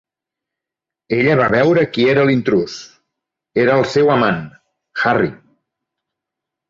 Ella 1.17 1.35
va 1.41 1.49
veure 1.55 1.83
qui 1.97 2.07
era 2.15 2.23
l"intrús: 2.27 2.79
era 3.65 3.77
el 3.83 3.87
seu 3.95 4.13
amant, 4.17 4.41
Harry. 5.13 5.31